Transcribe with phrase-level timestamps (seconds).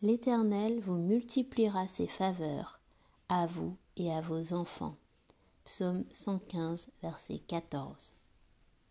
[0.00, 2.78] L'Éternel vous multipliera ses faveurs,
[3.28, 4.94] à vous et à vos enfants.
[5.64, 8.12] Psaume 115, verset 14.